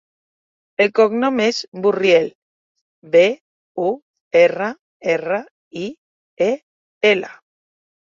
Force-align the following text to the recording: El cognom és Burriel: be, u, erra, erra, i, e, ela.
El 0.83 0.87
cognom 0.99 1.41
és 1.41 1.57
Burriel: 1.83 2.23
be, 3.15 3.21
u, 3.89 3.91
erra, 4.39 4.71
erra, 5.13 5.39
i, 5.83 5.85
e, 6.47 6.49
ela. 7.11 7.31